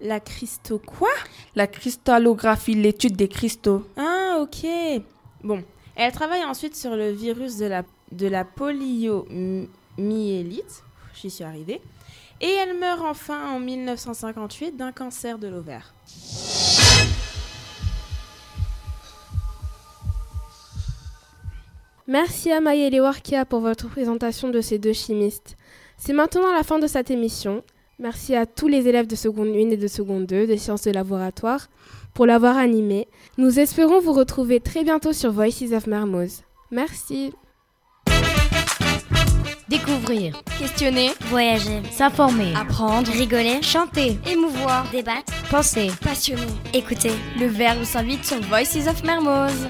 La 0.00 0.18
cristo 0.18 0.80
quoi? 0.84 1.10
La 1.54 1.68
cristallographie, 1.68 2.74
l'étude 2.74 3.14
des 3.14 3.28
cristaux. 3.28 3.86
Ah, 3.96 4.38
ok. 4.40 4.66
Bon, 5.44 5.62
elle 5.94 6.10
travaille 6.10 6.44
ensuite 6.44 6.74
sur 6.74 6.96
le 6.96 7.12
virus 7.12 7.58
de 7.58 7.66
la, 7.66 7.84
de 8.10 8.26
la 8.26 8.44
poliomyélite. 8.44 10.82
J'y 11.14 11.30
suis 11.30 11.44
arrivée. 11.44 11.80
Et 12.40 12.50
elle 12.50 12.76
meurt 12.76 13.02
enfin 13.02 13.54
en 13.54 13.60
1958 13.60 14.76
d'un 14.76 14.90
cancer 14.90 15.38
de 15.38 15.46
l'ovaire. 15.46 15.94
Merci 22.08 22.50
à 22.50 22.60
Mayele 22.60 23.00
Warkia 23.00 23.44
pour 23.44 23.60
votre 23.60 23.88
présentation 23.88 24.48
de 24.48 24.60
ces 24.60 24.78
deux 24.78 24.92
chimistes. 24.92 25.56
C'est 25.96 26.12
maintenant 26.12 26.52
la 26.52 26.64
fin 26.64 26.80
de 26.80 26.88
cette 26.88 27.12
émission. 27.12 27.62
Merci 28.00 28.34
à 28.34 28.44
tous 28.44 28.66
les 28.66 28.88
élèves 28.88 29.06
de 29.06 29.14
seconde 29.14 29.50
1 29.50 29.70
et 29.70 29.76
de 29.76 29.86
seconde 29.86 30.26
2 30.26 30.48
des 30.48 30.58
sciences 30.58 30.82
de 30.82 30.90
laboratoire 30.90 31.68
pour 32.12 32.26
l'avoir 32.26 32.56
animé. 32.56 33.06
Nous 33.38 33.60
espérons 33.60 34.00
vous 34.00 34.12
retrouver 34.12 34.58
très 34.58 34.82
bientôt 34.82 35.12
sur 35.12 35.30
Voices 35.30 35.72
of 35.72 35.86
Mermoz. 35.86 36.42
Merci. 36.72 37.32
Découvrir, 39.68 40.42
questionner, 40.58 41.12
voyager, 41.26 41.80
s'informer, 41.92 42.52
apprendre, 42.56 43.10
rigoler, 43.12 43.62
chanter, 43.62 44.18
émouvoir, 44.26 44.90
débattre, 44.90 45.32
penser, 45.50 45.90
passionner, 46.02 46.42
écouter. 46.74 47.12
Le 47.38 47.46
verbe 47.46 47.84
s'invite 47.84 48.24
sur 48.24 48.40
Voices 48.40 48.88
of 48.88 49.04
Mermoz. 49.04 49.68